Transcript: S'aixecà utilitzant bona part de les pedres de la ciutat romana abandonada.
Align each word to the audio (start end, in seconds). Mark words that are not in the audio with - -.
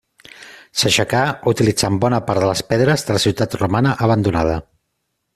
S'aixecà 0.83 1.19
utilitzant 1.51 1.99
bona 2.05 2.21
part 2.29 2.43
de 2.45 2.49
les 2.51 2.63
pedres 2.73 3.05
de 3.09 3.17
la 3.17 3.21
ciutat 3.27 3.57
romana 3.61 3.93
abandonada. 4.07 4.57